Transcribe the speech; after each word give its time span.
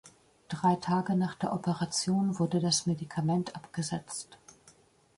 Drei 0.47 0.77
Tage 0.77 1.13
nach 1.15 1.35
der 1.35 1.53
Operation 1.53 2.39
wurde 2.39 2.59
das 2.59 2.87
Medikament 2.87 3.55
abgesetzt. 3.55 4.35